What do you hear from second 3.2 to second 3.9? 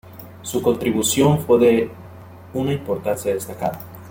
destacada.